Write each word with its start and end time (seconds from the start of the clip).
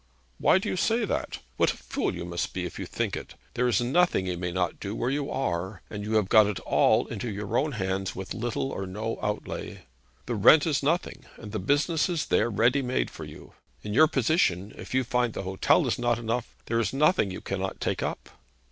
'Why 0.39 0.57
do 0.57 0.67
you 0.67 0.77
say 0.77 1.05
that? 1.05 1.37
What 1.57 1.71
a 1.73 1.77
fool 1.77 2.15
you 2.15 2.25
must 2.25 2.55
be 2.55 2.65
if 2.65 2.79
you 2.79 2.87
think 2.87 3.15
it! 3.15 3.35
There 3.53 3.67
is 3.67 3.81
nothing 3.81 4.25
you 4.25 4.35
may 4.35 4.51
not 4.51 4.79
do 4.79 4.95
where 4.95 5.11
you 5.11 5.29
are, 5.29 5.83
and 5.91 6.03
you 6.03 6.15
have 6.15 6.27
got 6.27 6.47
it 6.47 6.59
all 6.61 7.05
into 7.05 7.29
your 7.29 7.55
own 7.55 7.73
hands, 7.73 8.15
with 8.15 8.33
little 8.33 8.71
or 8.71 8.87
no 8.87 9.19
outlay. 9.21 9.83
The 10.25 10.33
rent 10.33 10.65
is 10.65 10.81
nothing; 10.81 11.25
and 11.37 11.51
the 11.51 11.59
business 11.59 12.09
is 12.09 12.25
there 12.25 12.49
ready 12.49 12.81
made 12.81 13.11
for 13.11 13.25
you. 13.25 13.53
In 13.83 13.93
your 13.93 14.07
position, 14.07 14.73
if 14.75 14.95
you 14.95 15.03
find 15.03 15.33
the 15.35 15.43
hotel 15.43 15.85
is 15.85 15.99
not 15.99 16.17
enough, 16.17 16.55
there 16.65 16.79
is 16.79 16.93
nothing 16.93 17.29
you 17.29 17.39
cannot 17.39 17.79
take 17.79 18.01
up.' 18.01 18.27